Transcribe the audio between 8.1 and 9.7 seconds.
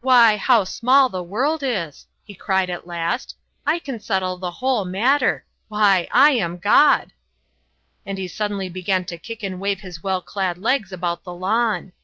he suddenly began to kick and